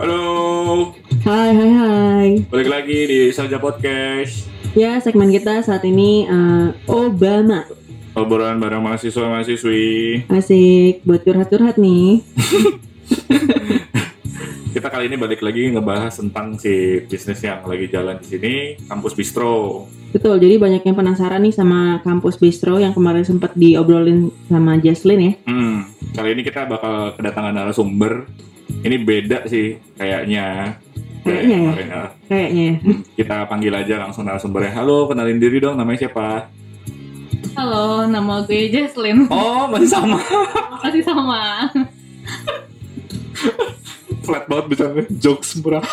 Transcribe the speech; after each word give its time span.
Halo, 0.00 0.96
Hai, 1.20 1.50
hai, 1.52 1.70
hai. 1.76 2.28
balik 2.48 2.68
lagi 2.72 2.98
di 3.04 3.20
Saja 3.36 3.60
Podcast. 3.60 4.48
Ya, 4.72 4.96
segmen 4.96 5.28
kita 5.28 5.60
saat 5.60 5.84
ini 5.84 6.24
eh, 6.24 6.68
Obama. 6.88 7.68
Obrolan 8.16 8.56
bareng 8.64 8.80
mahasiswa 8.80 9.28
mahasiswi. 9.28 10.24
Asik 10.32 11.04
buat 11.04 11.20
curhat-curhat 11.20 11.76
nih. 11.76 12.24
Kita 14.74 14.90
kali 14.90 15.06
ini 15.06 15.14
balik 15.14 15.38
lagi 15.38 15.70
ngebahas 15.70 16.18
tentang 16.18 16.58
si 16.58 16.98
bisnis 17.06 17.38
yang 17.40 17.62
lagi 17.62 17.86
jalan 17.86 18.18
di 18.18 18.26
sini, 18.26 18.54
kampus 18.90 19.14
bistro. 19.14 19.86
Betul, 20.10 20.42
jadi 20.42 20.58
banyak 20.58 20.82
yang 20.82 20.98
penasaran 20.98 21.46
nih 21.46 21.54
sama 21.54 22.02
kampus 22.02 22.34
bistro 22.42 22.82
yang 22.82 22.90
kemarin 22.90 23.22
sempat 23.22 23.54
diobrolin 23.54 24.34
sama 24.50 24.74
Jaslyn 24.82 25.20
ya. 25.22 25.32
Hmm, 25.46 25.86
kali 26.10 26.34
ini 26.34 26.42
kita 26.42 26.66
bakal 26.66 27.14
kedatangan 27.14 27.54
narasumber. 27.54 28.26
Ini 28.82 28.96
beda 28.98 29.46
sih 29.46 29.78
kayaknya. 29.94 30.74
Kayak 31.22 31.24
Kayaknya 31.24 31.56
ya. 31.56 31.62
kemarin, 31.62 31.88
ya. 31.88 32.02
Kayaknya 32.26 32.62
ya. 32.66 32.74
Hmm, 32.82 32.98
Kita 33.14 33.36
panggil 33.46 33.72
aja 33.72 33.94
langsung 34.02 34.26
narasumbernya. 34.26 34.72
Halo, 34.74 35.06
kenalin 35.06 35.38
diri 35.38 35.62
dong. 35.62 35.78
Namanya 35.78 36.04
siapa? 36.04 36.50
Halo, 37.54 38.10
nama 38.10 38.42
gue 38.42 38.66
Jesslyn. 38.68 39.30
Oh, 39.30 39.70
masih 39.70 39.86
sama. 39.86 40.18
Masih 40.82 41.02
sama. 41.06 41.70
Flat 44.24 44.44
banget 44.48 44.64
bicaranya. 44.72 45.04
Jokes 45.20 45.60
murah. 45.60 45.84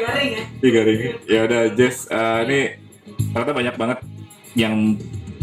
Garing 0.00 0.30
ya. 0.32 0.42
Iya 0.64 0.70
garing. 0.72 1.00
Ya 1.28 1.40
udah 1.44 1.62
Jess, 1.76 2.08
eh, 2.08 2.38
ini 2.48 2.60
ternyata 3.32 3.52
banyak 3.52 3.74
banget 3.76 3.98
yang 4.56 4.96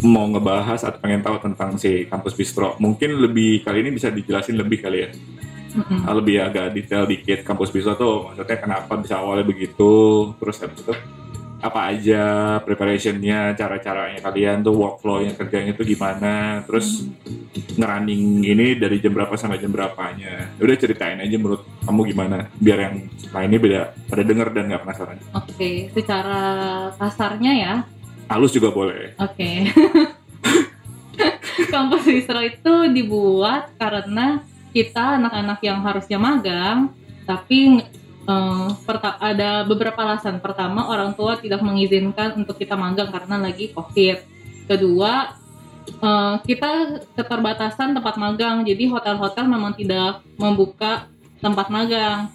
mau 0.03 0.27
ngebahas 0.27 0.83
atau 0.83 0.99
pengen 0.99 1.23
tahu 1.23 1.37
tentang 1.39 1.77
si 1.79 2.09
kampus 2.09 2.33
bistro. 2.35 2.75
Mungkin 2.81 3.21
lebih 3.21 3.63
kali 3.63 3.85
ini 3.85 3.95
bisa 3.95 4.09
dijelasin 4.11 4.57
lebih 4.59 4.83
kali 4.83 5.05
ya. 5.05 5.09
Mm-mm. 5.73 6.05
Ah, 6.05 6.13
Lebih 6.13 6.37
agak 6.37 6.69
detail 6.77 7.09
dikit 7.09 7.41
kampus 7.41 7.73
bistro 7.73 7.97
tuh 7.97 8.15
maksudnya 8.29 8.57
kenapa 8.61 8.93
bisa 8.93 9.17
awalnya 9.17 9.41
begitu, 9.41 10.29
terus 10.37 10.61
habis 10.61 10.85
itu 10.85 10.93
apa 11.63 11.95
aja 11.95 12.23
preparationnya, 12.59 13.55
cara-caranya 13.55 14.19
kalian 14.19 14.59
tuh 14.59 14.75
workflow 14.75 15.23
yang 15.23 15.31
kerjanya 15.39 15.71
tuh 15.71 15.87
gimana, 15.87 16.59
terus 16.67 17.07
ngerunning 17.79 18.43
ini 18.43 18.75
dari 18.75 18.99
jam 18.99 19.15
berapa 19.15 19.31
sampai 19.39 19.63
jam 19.63 19.71
berapanya. 19.71 20.51
Udah 20.59 20.75
ceritain 20.75 21.23
aja 21.23 21.39
menurut 21.39 21.63
kamu 21.87 22.01
gimana, 22.11 22.51
biar 22.59 22.79
yang 22.83 22.95
lainnya 23.31 23.59
beda 23.63 23.81
pada 24.11 24.23
denger 24.27 24.47
dan 24.51 24.63
nggak 24.67 24.83
penasaran. 24.83 25.17
Oke, 25.31 25.87
secara 25.95 26.41
kasarnya 26.99 27.53
ya. 27.55 27.75
halus 28.27 28.55
juga 28.55 28.71
boleh. 28.75 29.15
Oke. 29.23 29.71
Kampus 31.73 32.03
Bistro 32.03 32.41
itu 32.43 32.73
dibuat 32.91 33.71
karena 33.79 34.41
kita 34.73 35.21
anak-anak 35.21 35.59
yang 35.63 35.79
harusnya 35.85 36.17
magang, 36.19 36.91
tapi 37.23 37.83
perta- 38.87 39.19
ada 39.19 39.67
beberapa 39.67 39.99
alasan. 39.99 40.39
Pertama, 40.39 40.87
orang 40.87 41.11
tua 41.11 41.35
tidak 41.35 41.59
mengizinkan 41.59 42.39
untuk 42.39 42.55
kita 42.55 42.79
magang 42.79 43.11
karena 43.11 43.35
lagi 43.39 43.71
COVID. 43.75 44.17
Kedua, 44.67 45.35
eh, 45.87 46.35
kita 46.47 47.03
keterbatasan 47.19 47.91
tempat 47.95 48.15
magang, 48.15 48.63
jadi 48.63 48.87
hotel-hotel 48.87 49.45
memang 49.47 49.75
tidak 49.75 50.23
membuka 50.39 51.07
tempat 51.43 51.67
magang. 51.67 52.31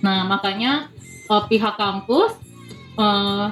Nah, 0.00 0.24
makanya 0.24 0.88
eh, 1.28 1.42
pihak 1.52 1.76
kampus 1.76 2.32
eh, 2.96 3.46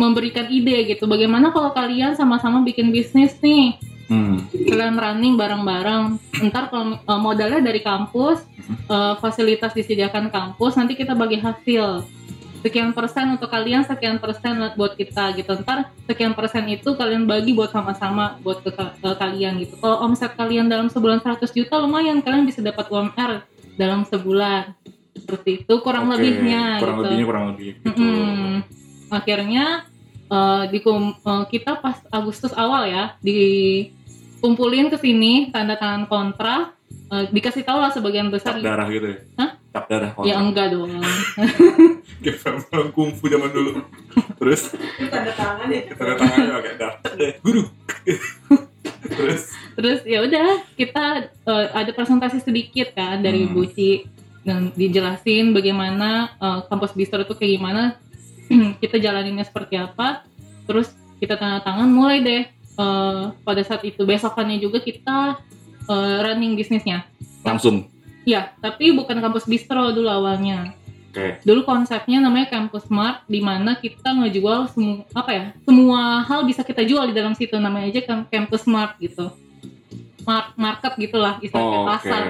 memberikan 0.00 0.48
ide 0.48 0.88
gitu. 0.88 1.04
Bagaimana 1.04 1.52
kalau 1.52 1.70
kalian 1.76 2.16
sama-sama 2.16 2.64
bikin 2.64 2.88
bisnis 2.88 3.36
nih? 3.44 3.76
Hmm. 4.08 4.40
kalian 4.48 4.96
running 4.96 5.36
bareng-bareng. 5.36 6.16
Ntar 6.48 6.72
kalau 6.72 6.96
uh, 7.04 7.20
modalnya 7.20 7.60
dari 7.60 7.84
kampus, 7.84 8.40
uh, 8.88 9.20
fasilitas 9.20 9.76
disediakan 9.76 10.32
kampus, 10.32 10.80
nanti 10.80 10.96
kita 10.96 11.12
bagi 11.12 11.36
hasil. 11.36 12.08
Sekian 12.58 12.90
persen 12.90 13.38
untuk 13.38 13.52
kalian, 13.52 13.86
sekian 13.86 14.18
persen 14.18 14.58
buat 14.74 14.96
kita 14.96 15.36
gitu. 15.36 15.54
Ntar 15.62 15.92
sekian 16.08 16.32
persen 16.34 16.66
itu 16.66 16.96
kalian 16.96 17.28
bagi 17.28 17.54
buat 17.54 17.70
sama-sama 17.70 18.40
buat 18.42 18.64
ke, 18.64 18.72
ke 18.72 19.10
kalian 19.14 19.62
gitu. 19.62 19.78
Kalau 19.78 20.02
omset 20.02 20.34
kalian 20.34 20.66
dalam 20.66 20.90
sebulan 20.90 21.22
100 21.22 21.44
juta 21.54 21.78
lumayan, 21.78 22.18
kalian 22.24 22.48
bisa 22.48 22.64
dapat 22.64 22.88
UMR 22.90 23.46
dalam 23.78 24.02
sebulan. 24.08 24.74
Seperti 25.14 25.62
itu 25.62 25.74
kurang 25.84 26.08
Oke, 26.08 26.18
lebihnya 26.18 26.80
kurang 26.80 26.96
gitu. 26.96 27.04
lebihnya 27.06 27.26
kurang 27.28 27.44
lebih 27.52 27.66
gitu. 27.76 27.86
Mm-mm. 27.92 28.50
Akhirnya 29.12 29.64
eh, 30.26 30.62
dikum- 30.72 31.14
eh, 31.14 31.44
kita 31.52 31.78
pas 31.78 32.00
Agustus 32.10 32.50
awal 32.56 32.90
ya 32.90 33.04
dikumpulin 34.38 34.86
ke 34.86 34.96
sini 35.02 35.50
tanda 35.50 35.74
tangan 35.74 36.06
kontrak 36.06 36.78
eh, 37.10 37.26
dikasih 37.34 37.66
tahu 37.66 37.82
lah 37.82 37.90
sebagian 37.90 38.30
Cap 38.30 38.34
besar 38.38 38.54
darah 38.62 38.86
gitu 38.86 39.06
ya? 39.10 39.18
Hah? 39.34 39.50
Cap 39.74 39.84
darah 39.90 40.14
ya 40.22 40.38
enggak 40.38 40.70
dong 40.70 40.94
Kayak 42.18 42.38
film 42.66 42.88
kungfu 42.90 43.30
zaman 43.30 43.50
dulu. 43.50 43.78
Terus 44.38 44.74
Tanda 45.06 45.30
tangan 45.34 45.70
ya. 45.70 45.82
tanda 45.94 46.14
tangannya 46.18 46.50
pakai 46.50 46.72
darah. 46.74 46.98
Guru. 47.42 47.62
Terus 49.08 49.42
terus 49.74 50.00
ya 50.02 50.18
udah 50.22 50.48
kita 50.74 51.04
eh, 51.30 51.66
ada 51.74 51.90
presentasi 51.90 52.42
sedikit 52.42 52.94
kan 52.94 53.22
dari 53.22 53.46
Hmm. 53.46 53.54
Buci 53.54 54.06
dan 54.42 54.70
dijelasin 54.74 55.50
bagaimana 55.50 56.30
eh, 56.38 56.60
kampus 56.66 56.94
bistro 56.94 57.22
itu 57.22 57.34
kayak 57.34 57.52
gimana 57.58 57.82
kita 58.82 58.98
jalaninnya 58.98 59.46
seperti 59.46 59.78
apa 59.78 60.22
terus 60.66 60.90
kita 61.18 61.34
tanda 61.34 61.62
tangan 61.62 61.86
mulai 61.86 62.18
deh 62.18 62.42
eh, 62.78 63.22
pada 63.34 63.62
saat 63.66 63.82
itu. 63.82 64.06
Besokannya 64.06 64.62
juga 64.62 64.78
kita 64.78 65.36
eh, 65.90 66.16
running 66.22 66.54
bisnisnya 66.54 67.02
langsung. 67.42 67.86
ya 68.22 68.52
tapi 68.60 68.92
bukan 68.92 69.18
kampus 69.18 69.44
bistro 69.44 69.90
dulu 69.90 70.06
awalnya. 70.06 70.72
Oke. 71.08 71.40
dulu 71.40 71.64
konsepnya 71.64 72.20
namanya 72.20 72.52
campus 72.52 72.84
smart 72.84 73.24
di 73.24 73.40
mana 73.40 73.80
kita 73.80 74.12
ngejual 74.12 74.68
semua 74.68 75.08
apa 75.16 75.30
ya 75.32 75.44
semua 75.64 76.20
hal 76.20 76.44
bisa 76.44 76.60
kita 76.60 76.84
jual 76.84 77.08
di 77.08 77.16
dalam 77.16 77.32
situ. 77.32 77.56
Namanya 77.56 77.88
aja 77.88 78.04
campus 78.28 78.68
smart 78.68 79.00
gitu. 79.00 79.32
Mar- 80.28 80.52
market 80.60 80.92
gitulah 81.00 81.40
istilahnya 81.40 81.80
Oh, 81.80 81.88
pasar. 81.88 82.24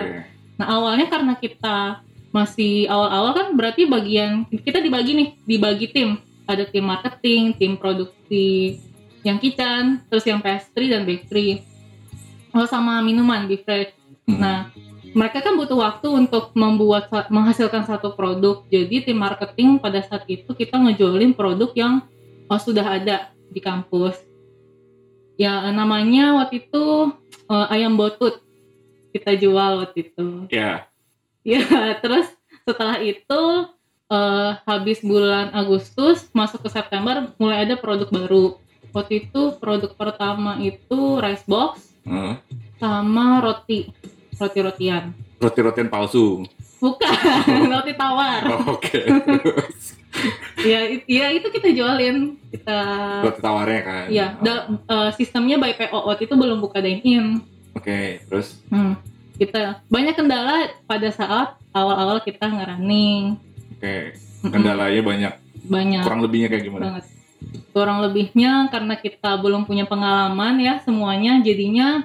Nah 0.54 0.66
awalnya 0.70 1.10
karena 1.10 1.34
kita 1.34 2.06
masih 2.30 2.86
awal-awal 2.86 3.34
kan 3.34 3.46
berarti 3.58 3.82
bagian 3.90 4.46
kita 4.46 4.78
dibagi 4.78 5.12
nih 5.18 5.28
dibagi 5.42 5.86
tim. 5.90 6.22
Ada 6.46 6.70
tim 6.70 6.86
marketing 6.86 7.58
tim 7.58 7.74
produksi 7.74 8.78
yang 9.26 9.38
kitchen 9.38 10.02
terus 10.06 10.24
yang 10.26 10.38
pastry 10.38 10.90
dan 10.90 11.02
bakery 11.06 11.62
oh 12.54 12.66
sama 12.66 13.02
minuman 13.02 13.46
beverage 13.46 13.98
Hmm. 14.28 14.36
nah 14.36 14.68
mereka 15.16 15.40
kan 15.40 15.56
butuh 15.56 15.80
waktu 15.80 16.08
untuk 16.12 16.52
membuat 16.52 17.08
menghasilkan 17.32 17.88
satu 17.88 18.12
produk. 18.12 18.60
Jadi 18.68 19.08
tim 19.08 19.16
marketing 19.16 19.80
pada 19.80 20.04
saat 20.04 20.28
itu 20.28 20.52
kita 20.52 20.76
ngejolin 20.76 21.32
produk 21.32 21.72
yang 21.72 22.04
oh, 22.46 22.60
sudah 22.60 22.84
ada 22.84 23.32
di 23.48 23.60
kampus. 23.60 24.20
Ya 25.40 25.64
namanya 25.72 26.36
waktu 26.36 26.66
itu 26.66 27.14
eh, 27.48 27.66
ayam 27.72 27.96
botut 27.96 28.44
kita 29.16 29.32
jual 29.38 29.80
waktu 29.84 30.12
itu. 30.12 30.48
Ya. 30.52 30.84
Ya 31.48 31.64
terus 32.04 32.28
setelah 32.68 33.00
itu 33.00 33.42
eh, 34.12 34.50
habis 34.68 35.00
bulan 35.00 35.48
Agustus 35.56 36.28
masuk 36.36 36.60
ke 36.60 36.68
September 36.68 37.32
mulai 37.40 37.64
ada 37.64 37.80
produk 37.80 38.12
baru. 38.12 38.60
Waktu 38.90 39.12
itu 39.22 39.54
produk 39.54 39.92
pertama 39.92 40.56
itu 40.58 40.98
rice 41.16 41.44
box 41.44 41.92
Heeh. 42.02 42.34
sama 42.76 43.38
roti 43.38 43.88
roti-rotian. 44.34 45.12
Roti-rotian 45.38 45.86
palsu. 45.86 46.46
Bukan, 46.78 47.10
roti 47.74 47.92
tawar. 47.92 48.42
Oh, 48.48 48.74
Oke. 48.74 49.02
Terus 49.02 49.98
ya, 50.64 50.80
it- 50.84 51.06
ya 51.06 51.26
itu 51.28 51.46
kita 51.48 51.68
jualin. 51.68 52.38
Kita 52.48 52.78
Roti 53.20 53.40
tawarnya 53.40 53.80
kan. 53.82 54.04
ya 54.08 54.26
da- 54.36 54.66
eh, 54.66 55.10
sistemnya 55.12 55.56
by 55.56 55.74
PO 55.74 56.06
waktu 56.06 56.24
itu 56.24 56.34
belum 56.34 56.58
buka 56.58 56.78
dine 56.78 57.02
in. 57.02 57.26
Oke. 57.74 58.22
Terus 58.24 58.62
Hmm, 58.68 58.94
kita 59.34 59.82
banyak 59.86 60.14
kendala 60.14 60.70
pada 60.84 61.10
saat 61.10 61.54
awal-awal 61.72 62.18
kita 62.20 62.46
ngerunning. 62.46 63.38
oke. 63.72 63.96
Mm-mm, 64.38 64.50
Kendalanya 64.50 65.02
banyak. 65.02 65.34
banyak 65.60 66.02
Kurang 66.02 66.22
lebihnya 66.22 66.48
kayak 66.48 66.64
gimana? 66.64 66.82
banget. 66.88 67.04
Kurang 67.72 68.02
lebihnya 68.02 68.66
karena 68.72 68.98
kita 68.98 69.38
belum 69.38 69.64
punya 69.64 69.86
pengalaman 69.86 70.58
ya 70.58 70.82
semuanya 70.82 71.38
jadinya 71.42 72.04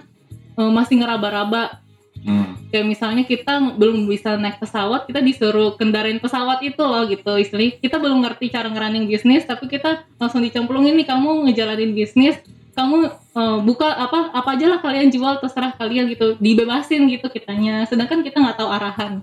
eh, 0.58 0.72
masih 0.72 1.02
ngeraba-raba. 1.02 1.82
Hmm. 2.24 2.56
kayak 2.72 2.88
misalnya 2.88 3.28
kita 3.28 3.76
belum 3.76 4.08
bisa 4.08 4.40
naik 4.40 4.56
pesawat 4.56 5.04
kita 5.12 5.20
disuruh 5.20 5.76
kendarain 5.76 6.24
pesawat 6.24 6.64
itu 6.64 6.80
loh 6.80 7.04
gitu. 7.12 7.36
Istilahnya 7.36 7.84
kita 7.84 8.00
belum 8.00 8.24
ngerti 8.24 8.48
cara 8.48 8.72
ngerunning 8.72 9.12
bisnis 9.12 9.44
tapi 9.44 9.68
kita 9.68 10.08
langsung 10.16 10.40
dicemplungin 10.40 10.96
nih 10.96 11.04
kamu 11.04 11.52
ngejalanin 11.52 11.92
bisnis 11.92 12.40
kamu 12.80 13.12
eh, 13.12 13.58
buka 13.68 13.92
apa 13.92 14.32
apa 14.32 14.50
aja 14.56 14.72
lah 14.72 14.80
kalian 14.80 15.12
jual 15.12 15.36
terserah 15.44 15.76
kalian 15.76 16.08
gitu. 16.16 16.40
Dibebasin 16.40 17.12
gitu 17.12 17.28
kitanya. 17.28 17.84
Sedangkan 17.92 18.24
kita 18.24 18.40
nggak 18.40 18.56
tahu 18.56 18.72
arahan 18.72 19.20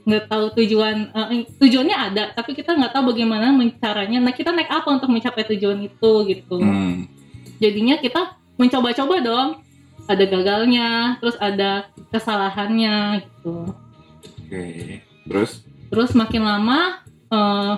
nggak 0.00 0.24
tahu 0.26 0.44
tujuan 0.56 1.12
eh, 1.12 1.44
tujuannya 1.60 1.96
ada 1.96 2.24
tapi 2.32 2.56
kita 2.56 2.72
nggak 2.72 2.92
tahu 2.96 3.12
bagaimana 3.12 3.52
men- 3.52 3.76
caranya 3.76 4.18
nah 4.18 4.32
kita 4.32 4.50
naik 4.50 4.72
apa 4.72 4.88
untuk 4.88 5.12
mencapai 5.12 5.44
tujuan 5.54 5.78
itu 5.84 6.12
gitu 6.26 6.56
Hmm. 6.56 7.04
jadinya 7.60 8.00
kita 8.00 8.36
mencoba-coba 8.56 9.20
dong 9.20 9.48
ada 10.08 10.24
gagalnya 10.24 11.20
terus 11.20 11.36
ada 11.38 11.86
kesalahannya 12.10 13.24
gitu 13.24 13.70
Oke. 14.50 14.98
Terus 15.30 15.62
terus 15.90 16.10
makin 16.16 16.42
lama 16.42 17.02
eh, 17.30 17.74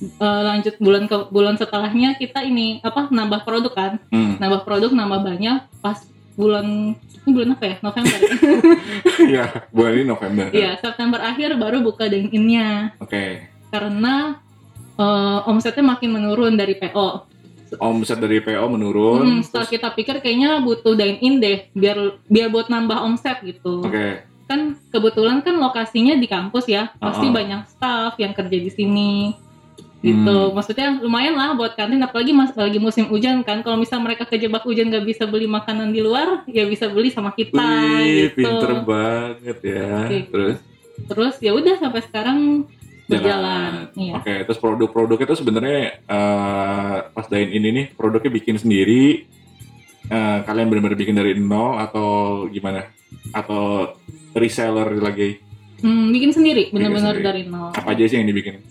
eh, 0.00 0.40
lanjut 0.46 0.74
bulan 0.80 1.04
ke 1.04 1.16
bulan 1.28 1.58
setelahnya 1.58 2.16
kita 2.16 2.40
ini 2.46 2.80
apa 2.80 3.10
nambah 3.12 3.44
produk 3.44 3.72
kan 3.74 3.92
hmm. 4.08 4.40
nambah 4.40 4.62
produk 4.64 4.90
nambah 4.94 5.20
banyak 5.20 5.58
pas 5.82 6.00
bulan 6.38 6.94
ini 6.94 7.30
bulan 7.34 7.58
apa 7.58 7.64
ya 7.66 7.76
November 7.82 8.18
ya, 9.36 9.44
bulan 9.68 9.92
ini 9.92 10.04
November. 10.06 10.46
Iya 10.54 10.78
September 10.78 11.18
akhir 11.20 11.58
baru 11.58 11.82
buka 11.82 12.06
dine 12.06 12.30
in-nya 12.30 12.94
Oke. 13.02 13.42
karena 13.68 14.38
eh, 14.94 15.38
omsetnya 15.44 15.82
makin 15.84 16.14
menurun 16.14 16.54
dari 16.54 16.78
PO 16.78 17.26
Omset 17.68 18.16
dari 18.16 18.40
PO 18.40 18.64
menurun. 18.64 19.20
Hmm, 19.28 19.40
setelah 19.44 19.68
terus- 19.68 19.76
kita 19.76 19.88
pikir 19.92 20.24
kayaknya 20.24 20.62
butuh 20.62 20.96
dine 20.96 21.20
in 21.20 21.36
deh 21.36 21.68
biar 21.74 22.16
biar 22.24 22.48
buat 22.48 22.72
nambah 22.72 22.96
omset 22.96 23.44
gitu 23.44 23.84
Oke. 23.84 24.24
kan 24.48 24.72
kebetulan 24.88 25.44
kan 25.44 25.60
lokasinya 25.60 26.16
di 26.16 26.24
kampus 26.24 26.64
ya 26.64 26.88
pasti 26.96 27.28
Uh-uh. 27.28 27.36
banyak 27.36 27.60
staff 27.68 28.16
yang 28.16 28.32
kerja 28.32 28.56
di 28.56 28.70
sini 28.72 29.12
gitu 29.98 30.30
Hmm. 30.30 30.54
maksudnya 30.54 30.94
lumayan 31.02 31.34
lah 31.34 31.58
buat 31.58 31.74
kantin 31.74 31.98
apalagi 31.98 32.30
mas 32.30 32.54
lagi 32.54 32.78
musim 32.78 33.10
hujan 33.10 33.42
kan 33.42 33.66
kalau 33.66 33.74
misal 33.74 33.98
mereka 33.98 34.22
kejebak 34.22 34.62
hujan 34.62 34.94
nggak 34.94 35.02
bisa 35.02 35.26
beli 35.26 35.50
makanan 35.50 35.90
di 35.90 35.98
luar 35.98 36.46
ya 36.46 36.70
bisa 36.70 36.86
beli 36.86 37.10
sama 37.10 37.34
kita 37.34 37.58
Wih, 37.58 38.30
gitu 38.30 38.46
pinter 38.46 38.72
banget 38.86 39.58
ya. 39.58 39.90
Oke. 40.06 40.18
Terus 40.30 40.56
terus 41.10 41.34
ya 41.42 41.50
udah 41.50 41.74
sampai 41.82 42.02
sekarang 42.06 42.38
berjalan 43.10 43.26
jalan. 43.26 43.72
iya 43.98 44.12
Oke, 44.20 44.34
terus 44.46 44.58
produk-produk 44.62 45.18
itu 45.18 45.34
sebenarnya 45.34 45.98
eh, 45.98 46.96
pas 47.10 47.26
dine 47.26 47.50
in 47.50 47.64
ini 47.66 47.82
produknya 47.90 48.30
bikin 48.30 48.54
sendiri. 48.54 49.26
Eh, 50.08 50.38
kalian 50.46 50.70
benar-benar 50.70 50.94
bikin 50.96 51.16
dari 51.18 51.34
nol 51.34 51.74
atau 51.74 52.08
gimana? 52.48 52.86
Atau 53.34 53.92
reseller 54.32 54.94
lagi? 54.94 55.42
Hmm, 55.82 56.10
bikin 56.14 56.30
sendiri 56.30 56.70
sendiri. 56.70 57.22
dari 57.22 57.42
nol 57.50 57.70
Apa 57.74 57.94
aja 57.98 58.04
sih 58.06 58.18
yang 58.20 58.28
dibikin? 58.30 58.62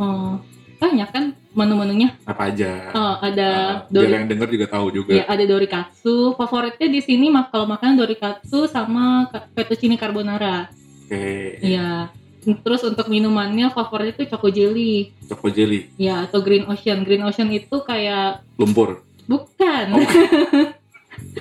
oh, 0.00 0.40
banyak 0.82 1.08
kan 1.08 1.24
menu-menunya 1.52 2.18
Apa 2.24 2.50
aja? 2.50 2.90
oh, 2.90 3.14
ada 3.20 3.48
biar 3.86 4.02
dori 4.02 4.12
yang 4.12 4.26
denger 4.26 4.48
juga 4.50 4.66
tahu 4.68 4.86
juga. 4.90 5.14
Ya, 5.14 5.24
ada 5.24 5.44
dorikatsu. 5.44 6.34
Favoritnya 6.34 6.88
di 6.88 6.98
sini 6.98 7.30
mak 7.30 7.48
kalau 7.48 7.64
makan 7.64 7.94
dorikatsu 7.94 8.66
sama 8.66 9.30
ka- 9.30 9.46
fettuccine 9.52 9.94
carbonara. 9.94 10.66
Oke, 11.06 11.62
Iya. 11.62 12.10
Terus 12.42 12.82
untuk 12.82 13.06
minumannya 13.06 13.70
favorit 13.70 14.18
itu 14.18 14.26
choco 14.26 14.50
jelly. 14.50 15.14
choco 15.22 15.46
jelly, 15.46 15.94
Ya, 15.94 16.26
atau 16.26 16.42
green 16.42 16.66
ocean. 16.66 17.06
Green 17.06 17.22
ocean 17.22 17.46
itu 17.48 17.78
kayak 17.80 18.42
lumpur. 18.58 19.06
bukan. 19.24 19.86
Oh. 19.94 20.02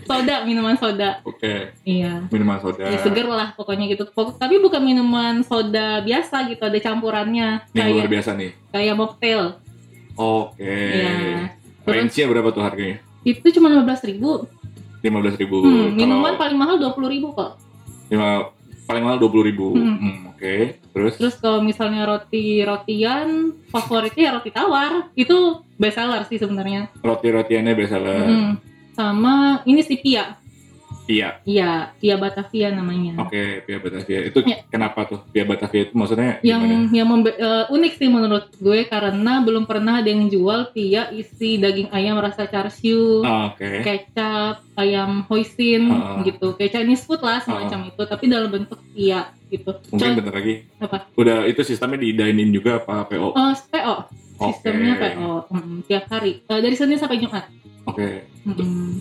soda, 0.02 0.36
minuman 0.44 0.76
soda. 0.76 1.20
Oke, 1.22 1.72
Iya. 1.82 2.26
minuman 2.28 2.58
soda. 2.58 2.84
Ya, 2.84 2.98
seger 2.98 3.26
lah 3.26 3.54
pokoknya 3.54 3.88
gitu. 3.88 4.08
Pok- 4.08 4.36
tapi 4.36 4.58
bukan 4.58 4.80
minuman 4.80 5.42
soda 5.42 6.00
biasa 6.00 6.48
gitu, 6.48 6.62
ada 6.62 6.78
campurannya. 6.78 7.64
Ini 7.68 7.76
yang 7.76 7.88
luar 7.90 8.00
Kayak 8.00 8.12
biasa 8.12 8.30
nih. 8.34 8.52
kayak 8.70 8.96
mocktail. 8.96 9.44
Oke. 10.14 10.64
Iya. 10.64 11.16
Terus 11.82 11.96
Range-nya 11.98 12.26
berapa 12.28 12.50
tuh 12.52 12.62
harganya? 12.62 12.98
itu 13.22 13.48
cuma 13.52 13.70
15.000 13.70 14.06
ribu. 14.08 14.32
15.000 15.02 15.38
ribu. 15.40 15.58
Hmm, 15.62 15.94
minuman 15.94 16.34
paling 16.36 16.58
mahal 16.58 16.78
20.000 16.78 17.06
ribu 17.08 17.28
kok. 17.32 17.58
lima 18.10 18.50
paling 18.84 19.04
mahal 19.04 19.18
20.000 19.18 19.46
ribu. 19.46 19.68
Hmm. 19.74 20.34
Oke, 20.34 20.76
terus? 20.92 21.16
Terus 21.16 21.36
kalau 21.38 21.62
misalnya 21.62 22.04
roti 22.04 22.60
rotian 22.60 23.54
favoritnya 23.70 24.24
ya 24.26 24.32
roti 24.34 24.50
tawar. 24.50 25.14
Itu 25.14 25.62
best 25.76 25.96
seller 25.96 26.26
sih 26.26 26.36
sebenarnya. 26.36 26.90
roti-rotiannya 27.00 27.74
biasa 27.74 27.96
lah. 27.98 28.26
Mm. 28.26 28.54
Sama 28.92 29.34
ini 29.64 29.82
si 29.82 29.96
Pia. 29.96 30.38
Iya. 31.02 31.44
Iya, 31.44 31.92
Pia 31.98 32.16
Batavia 32.16 32.72
namanya. 32.72 33.20
Oke, 33.20 33.60
Pia 33.62 33.78
Batavia. 33.78 34.20
Itu 34.24 34.40
Ya. 34.42 34.64
kenapa 34.66 35.04
tuh 35.04 35.20
Pia 35.26 35.44
Batavia 35.44 35.84
itu 35.84 35.94
maksudnya 35.94 36.40
Yang 36.40 36.62
gimana? 36.62 36.88
yang 36.94 37.08
membe- 37.10 37.36
eh, 37.36 37.66
unik 37.68 37.94
sih 37.94 38.08
menurut 38.08 38.48
gue 38.54 38.80
karena 38.86 39.34
belum 39.42 39.66
pernah 39.66 40.00
ada 40.00 40.08
yang 40.08 40.30
jual 40.30 40.72
Pia 40.72 41.12
isi 41.12 41.58
daging 41.58 41.92
ayam 41.92 42.16
rasa 42.16 42.48
char 42.48 42.70
siu, 42.70 43.26
Ah, 43.26 43.52
Oke. 43.52 43.82
kecap, 43.82 44.64
ayam 44.74 45.26
hoisin 45.26 45.90
Ah. 45.90 46.24
gitu. 46.24 46.56
Kayak 46.56 46.80
Chinese 46.80 47.04
food 47.04 47.20
lah 47.20 47.42
semacam 47.42 47.92
itu, 47.92 48.02
tapi 48.06 48.24
dalam 48.26 48.48
bentuk 48.50 48.80
Pia 48.94 49.36
gitu. 49.50 49.72
Mungkin 49.90 50.00
Con- 50.06 50.16
bentar 50.16 50.34
lagi. 50.34 50.56
Apa? 50.80 51.12
Udah 51.14 51.44
itu 51.44 51.60
sistemnya 51.62 52.00
di 52.00 52.14
dine 52.14 52.40
in 52.40 52.54
juga 52.54 52.78
apa 52.78 53.04
PO? 53.04 53.36
Oh, 53.36 53.52
PO. 53.68 53.96
Sistemnya 54.44 54.94
Oke. 54.96 55.08
PO 55.12 55.30
mm, 55.48 55.76
tiap 55.86 56.06
hari 56.10 56.32
Eh, 56.42 56.60
dari 56.60 56.74
Senin 56.74 56.98
sampai 56.98 57.18
Jumat. 57.18 57.46
Oke, 57.84 58.26
Mm. 58.42 58.98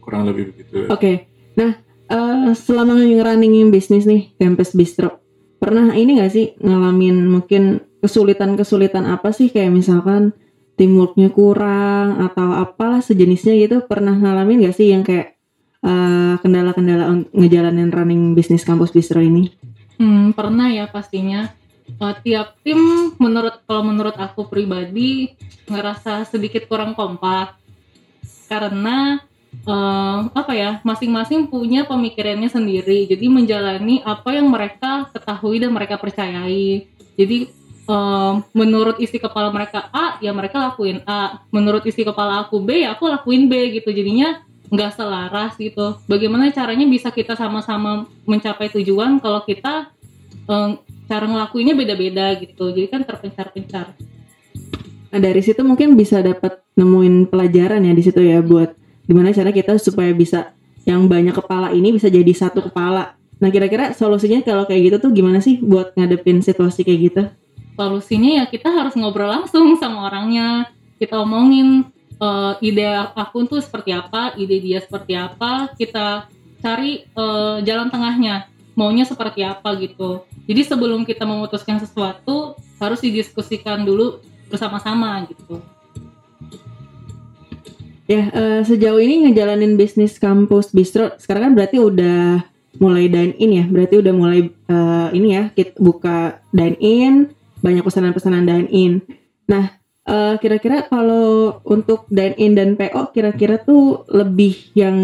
kurang 0.00 0.28
lebih 0.28 0.52
begitu. 0.52 0.86
Oke. 0.86 1.26
Nah, 1.54 1.76
eh, 2.06 2.50
selama 2.54 2.94
ngerunningin 2.94 3.68
bisnis 3.68 4.04
nih, 4.04 4.36
Campus 4.36 4.70
Bistro, 4.70 5.18
pernah 5.56 5.90
ini 5.92 6.20
nggak 6.20 6.30
sih 6.30 6.54
ngalamin 6.58 7.26
mungkin 7.26 7.62
kesulitan-kesulitan 7.98 9.02
apa 9.02 9.32
sih 9.32 9.48
kayak 9.48 9.72
misalkan 9.72 10.36
teamworknya 10.76 11.32
kurang 11.32 12.20
atau 12.20 12.52
apalah 12.52 13.00
sejenisnya 13.00 13.56
gitu 13.56 13.80
pernah 13.82 14.12
ngalamin 14.12 14.60
nggak 14.62 14.76
sih 14.76 14.92
yang 14.92 15.02
kayak 15.02 15.34
eh, 15.80 16.34
kendala-kendala 16.38 17.08
un- 17.08 17.28
ngejalanin 17.32 17.88
running 17.88 18.34
bisnis 18.34 18.62
kampus 18.62 18.92
bistro 18.92 19.18
ini? 19.18 19.50
Hmm, 19.96 20.36
pernah 20.36 20.68
ya 20.68 20.86
pastinya. 20.86 21.50
Eh, 21.96 22.14
tiap 22.26 22.58
tim 22.60 22.76
menurut 23.16 23.62
kalau 23.64 23.86
menurut 23.86 24.18
aku 24.18 24.44
pribadi 24.50 25.32
ngerasa 25.70 26.26
sedikit 26.28 26.66
kurang 26.68 26.92
kompak. 26.92 27.56
Karena 28.50 29.22
eh, 29.64 30.20
apa 30.28 30.52
ya 30.52 30.82
masing-masing 30.84 31.48
punya 31.48 31.88
pemikirannya 31.88 32.50
sendiri. 32.52 33.08
Jadi 33.08 33.26
menjalani 33.32 34.04
apa 34.04 34.34
yang 34.36 34.50
mereka 34.50 35.08
ketahui 35.14 35.62
dan 35.62 35.72
mereka 35.72 35.96
percayai. 35.96 36.84
Jadi 37.16 37.48
eh, 37.88 38.32
menurut 38.52 39.00
isi 39.00 39.16
kepala 39.16 39.48
mereka 39.48 39.88
A 39.94 40.20
ya 40.20 40.36
mereka 40.36 40.60
lakuin 40.60 41.00
A. 41.08 41.40
Menurut 41.48 41.86
isi 41.88 42.04
kepala 42.04 42.44
aku 42.44 42.60
B 42.60 42.84
ya 42.84 42.92
aku 42.92 43.08
lakuin 43.08 43.48
B 43.48 43.72
gitu. 43.80 43.88
Jadinya 43.88 44.44
nggak 44.68 45.00
selaras 45.00 45.56
gitu. 45.56 45.96
Bagaimana 46.10 46.52
caranya 46.52 46.84
bisa 46.84 47.08
kita 47.08 47.38
sama-sama 47.38 48.04
mencapai 48.28 48.68
tujuan 48.74 49.16
kalau 49.22 49.40
kita 49.46 49.88
cara 51.06 51.24
ngelakuinnya 51.26 51.74
beda-beda 51.78 52.34
gitu. 52.38 52.70
Jadi 52.74 52.86
kan 52.90 53.02
terpencar-pencar. 53.06 53.94
Nah, 55.10 55.20
dari 55.22 55.40
situ 55.40 55.62
mungkin 55.62 55.94
bisa 55.94 56.20
dapat 56.20 56.60
nemuin 56.76 57.30
pelajaran 57.30 57.80
ya 57.80 57.92
di 57.94 58.02
situ 58.04 58.20
ya 58.20 58.42
buat 58.42 58.74
gimana 59.06 59.30
cara 59.30 59.54
kita 59.54 59.78
supaya 59.78 60.10
bisa 60.12 60.52
yang 60.82 61.06
banyak 61.06 61.34
kepala 61.34 61.70
ini 61.72 61.94
bisa 61.94 62.10
jadi 62.10 62.30
satu 62.34 62.66
kepala. 62.66 63.14
Nah, 63.38 63.48
kira-kira 63.48 63.94
solusinya 63.94 64.42
kalau 64.42 64.66
kayak 64.66 64.92
gitu 64.92 64.96
tuh 65.08 65.10
gimana 65.14 65.38
sih 65.38 65.62
buat 65.62 65.94
ngadepin 65.94 66.42
situasi 66.42 66.82
kayak 66.82 67.00
gitu? 67.00 67.22
solusinya 67.76 68.42
ya 68.42 68.44
kita 68.48 68.72
harus 68.72 68.96
ngobrol 68.96 69.28
langsung 69.28 69.76
sama 69.76 70.08
orangnya. 70.08 70.72
Kita 70.96 71.20
omongin 71.20 71.84
eh, 72.16 72.52
ide 72.64 72.88
akun 73.12 73.44
tuh 73.44 73.60
seperti 73.60 73.92
apa 73.92 74.32
ide 74.40 74.58
dia 74.64 74.80
seperti 74.80 75.12
apa. 75.12 75.70
Kita 75.76 76.26
cari 76.64 77.04
eh, 77.04 77.56
jalan 77.62 77.92
tengahnya 77.92 78.48
maunya 78.76 79.08
seperti 79.08 79.42
apa 79.42 79.74
gitu 79.80 80.22
jadi 80.44 80.62
sebelum 80.62 81.02
kita 81.02 81.24
memutuskan 81.24 81.80
sesuatu 81.80 82.54
harus 82.76 83.00
didiskusikan 83.00 83.82
dulu 83.82 84.20
bersama-sama 84.46 85.26
gitu 85.26 85.58
Ya, 88.06 88.30
eh, 88.30 88.62
sejauh 88.62 89.02
ini 89.02 89.26
ngejalanin 89.26 89.74
bisnis 89.74 90.14
kampus 90.22 90.70
bistro 90.70 91.18
sekarang 91.18 91.50
kan 91.50 91.52
berarti 91.58 91.82
udah 91.82 92.38
mulai 92.78 93.10
dine 93.10 93.34
in 93.42 93.50
ya. 93.50 93.64
Berarti 93.66 93.98
udah 93.98 94.14
mulai 94.14 94.40
eh, 94.46 95.08
ini 95.10 95.28
ya, 95.34 95.50
kita 95.50 95.74
buka 95.82 96.38
dine 96.54 96.78
in, 96.78 97.14
banyak 97.66 97.82
pesanan-pesanan 97.82 98.46
dine 98.46 98.70
in. 98.70 98.92
Nah, 99.50 99.74
eh, 100.06 100.34
kira-kira 100.38 100.86
kalau 100.86 101.58
untuk 101.66 102.06
dine 102.06 102.38
in 102.38 102.54
dan 102.54 102.78
PO 102.78 103.10
kira-kira 103.10 103.58
tuh 103.58 104.06
lebih 104.06 104.54
yang 104.78 104.96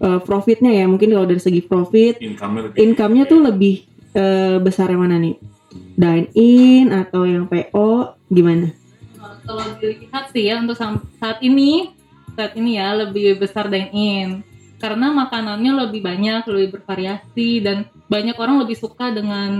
eh, 0.00 0.20
profitnya 0.22 0.72
ya, 0.72 0.84
mungkin 0.86 1.14
kalau 1.14 1.26
dari 1.26 1.42
segi 1.42 1.62
profit, 1.62 2.18
Income-nya 2.18 2.62
lebih. 2.70 2.78
income-nya 2.78 3.24
tuh 3.26 3.40
lebih 3.42 3.74
eh, 4.14 4.56
besar 4.62 4.90
yang 4.90 5.02
mana 5.04 5.18
nih? 5.18 5.36
Dine 5.98 6.28
in 6.38 6.94
atau 6.94 7.26
yang 7.26 7.50
PO 7.50 8.14
gimana? 8.30 8.70
Kalau 9.18 9.64
dilihat 9.80 10.30
sih 10.30 10.46
ya 10.46 10.60
untuk 10.60 10.76
saat 10.78 11.40
ini 11.40 11.98
saat 12.38 12.54
ini 12.54 12.78
ya 12.78 12.94
lebih 12.94 13.42
besar 13.42 13.66
dine 13.66 13.90
in 13.90 14.28
karena 14.78 15.10
makanannya 15.10 15.90
lebih 15.90 16.06
banyak 16.06 16.46
lebih 16.46 16.78
bervariasi 16.78 17.58
dan 17.58 17.90
banyak 18.06 18.38
orang 18.38 18.62
lebih 18.62 18.78
suka 18.78 19.10
dengan 19.10 19.50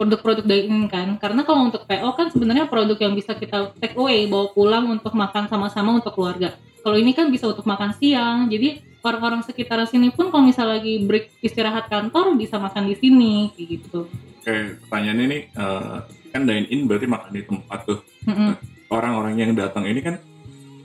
produk-produk 0.00 0.48
dine 0.48 0.64
in 0.64 0.80
kan 0.88 1.20
karena 1.20 1.44
kalau 1.44 1.68
untuk 1.68 1.84
PO 1.84 2.08
kan 2.16 2.32
sebenarnya 2.32 2.72
produk 2.72 2.96
yang 2.96 3.12
bisa 3.12 3.36
kita 3.36 3.76
take 3.76 3.92
away 4.00 4.24
bawa 4.24 4.48
pulang 4.56 4.88
untuk 4.88 5.12
makan 5.12 5.44
sama-sama 5.52 6.00
untuk 6.00 6.16
keluarga 6.16 6.56
kalau 6.80 6.96
ini 6.96 7.12
kan 7.12 7.28
bisa 7.28 7.52
untuk 7.52 7.68
makan 7.68 7.92
siang 8.00 8.48
jadi 8.48 8.80
orang-orang 9.06 9.46
sekitar 9.46 9.78
sini 9.86 10.10
pun 10.10 10.34
kalau 10.34 10.42
misal 10.42 10.66
lagi 10.66 11.06
break 11.06 11.38
istirahat 11.40 11.86
kantor 11.86 12.34
bisa 12.34 12.58
makan 12.58 12.90
di 12.90 12.94
sini 12.98 13.54
kayak 13.54 13.68
gitu 13.78 14.10
Oke, 14.46 14.78
pertanyaannya 14.86 15.26
nih, 15.26 15.42
eh, 15.58 15.96
kan 16.30 16.46
dine 16.46 16.70
in 16.70 16.86
berarti 16.86 17.10
makan 17.10 17.34
di 17.34 17.42
tempat 17.42 17.82
tuh. 17.82 17.98
Mm-mm. 18.30 18.54
Orang-orang 18.94 19.34
yang 19.42 19.50
datang 19.58 19.90
ini 19.90 19.98
kan 19.98 20.22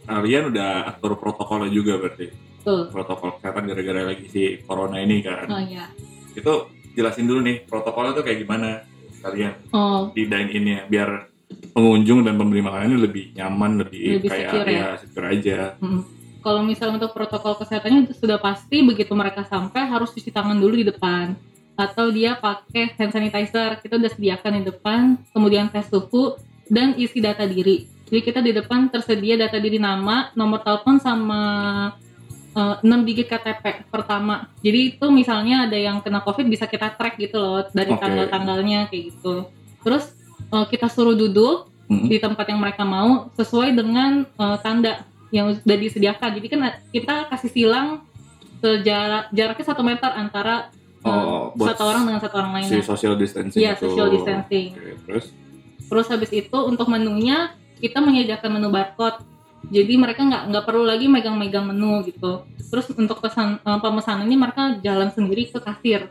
kalian 0.10 0.50
udah 0.50 0.90
atur 0.90 1.14
protokolnya 1.14 1.70
juga 1.70 2.02
berarti. 2.02 2.34
Betul. 2.62 2.94
protokol 2.94 3.42
kesehatan 3.42 3.70
gara-gara 3.74 4.02
lagi 4.14 4.26
si 4.30 4.42
corona 4.66 5.02
ini 5.02 5.22
kan. 5.26 5.46
Oh 5.50 5.62
iya. 5.62 5.90
Itu 6.38 6.70
jelasin 6.94 7.26
dulu 7.26 7.42
nih 7.42 7.66
protokolnya 7.66 8.14
tuh 8.14 8.26
kayak 8.26 8.46
gimana 8.46 8.86
kalian 9.22 9.54
Oh, 9.74 10.10
di 10.14 10.26
dine 10.30 10.50
in-nya 10.54 10.86
biar 10.86 11.30
pengunjung 11.74 12.22
dan 12.26 12.38
makanan 12.38 12.86
ini 12.94 12.98
lebih 13.02 13.26
nyaman, 13.38 13.82
lebih, 13.82 14.22
Lebih 14.22 14.30
kayak 14.30 14.50
secure 14.50 14.70
ya? 14.70 14.78
ya 14.78 14.90
secure 14.98 15.28
aja. 15.30 15.60
mm. 15.82 16.02
Kalau 16.42 16.66
misalnya 16.66 16.98
untuk 17.02 17.14
protokol 17.14 17.56
kesehatannya 17.62 18.10
itu 18.10 18.14
sudah 18.18 18.42
pasti 18.42 18.82
begitu 18.82 19.14
mereka 19.14 19.46
sampai 19.46 19.86
harus 19.88 20.12
cuci 20.12 20.34
tangan 20.34 20.58
dulu 20.58 20.82
di 20.82 20.86
depan. 20.90 21.38
Atau 21.78 22.12
dia 22.12 22.36
pakai 22.38 22.94
hand 23.00 23.14
sanitizer. 23.16 23.80
Kita 23.80 23.96
udah 23.98 24.12
sediakan 24.12 24.52
di 24.60 24.64
depan 24.68 25.00
kemudian 25.32 25.72
tes 25.72 25.88
suhu 25.88 26.36
dan 26.68 26.98
isi 26.98 27.22
data 27.24 27.48
diri. 27.48 27.88
Jadi 28.12 28.20
kita 28.22 28.44
di 28.44 28.52
depan 28.52 28.92
tersedia 28.92 29.40
data 29.40 29.56
diri 29.56 29.80
nama 29.80 30.36
nomor 30.36 30.60
telepon 30.66 31.00
sama 31.00 31.42
eh, 32.58 32.76
6 32.84 33.08
digit 33.08 33.32
KTP 33.32 33.88
pertama. 33.88 34.52
Jadi 34.60 35.00
itu 35.00 35.06
misalnya 35.14 35.70
ada 35.70 35.78
yang 35.80 36.04
kena 36.04 36.20
covid 36.20 36.44
bisa 36.50 36.68
kita 36.68 36.92
track 37.00 37.16
gitu 37.16 37.40
loh 37.40 37.64
dari 37.72 37.96
Oke. 37.96 38.02
tanggal-tanggalnya 38.04 38.92
kayak 38.92 39.16
gitu. 39.16 39.48
Terus 39.80 40.12
eh, 40.52 40.66
kita 40.68 40.92
suruh 40.92 41.16
duduk 41.16 41.72
Mm. 41.92 42.08
di 42.08 42.18
tempat 42.24 42.48
yang 42.48 42.64
mereka 42.64 42.88
mau 42.88 43.28
sesuai 43.36 43.76
dengan 43.76 44.24
eh, 44.24 44.58
tanda 44.64 45.04
yang 45.32 45.52
sudah 45.56 45.78
disediakan. 45.80 46.30
Jadi 46.38 46.48
kan 46.52 46.60
kita 46.92 47.16
kasih 47.32 47.52
silang 47.52 47.88
sejarak 48.62 49.34
jaraknya 49.34 49.66
satu 49.66 49.82
meter 49.82 50.12
antara 50.12 50.70
eh, 51.02 51.10
Oh, 51.10 51.50
buat 51.58 51.74
satu 51.74 51.84
orang 51.90 52.04
dengan 52.06 52.22
satu 52.22 52.36
orang 52.38 52.52
si 52.52 52.56
lainnya. 52.78 52.86
social 52.86 53.16
distancing 53.18 53.60
Iya, 53.60 53.74
social 53.74 54.08
distancing. 54.14 54.68
Oke, 54.78 54.94
terus 55.08 55.26
Terus 55.92 56.08
habis 56.08 56.32
itu 56.32 56.58
untuk 56.62 56.88
menunya 56.88 57.52
kita 57.82 58.00
menyediakan 58.00 58.48
menu 58.62 58.70
barcode. 58.72 59.28
Jadi 59.68 59.94
mereka 60.00 60.24
nggak 60.24 60.44
nggak 60.54 60.64
perlu 60.64 60.88
lagi 60.88 61.12
megang-megang 61.12 61.68
menu 61.68 62.00
gitu. 62.06 62.46
Terus 62.70 62.86
untuk 62.94 63.20
pesan 63.20 63.60
eh, 63.60 63.80
pemesanan 63.82 64.24
ini 64.24 64.38
mereka 64.38 64.78
jalan 64.80 65.10
sendiri 65.12 65.50
ke 65.50 65.60
kasir. 65.60 66.08